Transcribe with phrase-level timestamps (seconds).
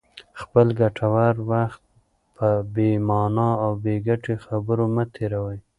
[0.41, 1.81] خپل ګټور وخت
[2.37, 5.57] په بې مانا او بې ګټې خبرو مه تېروئ.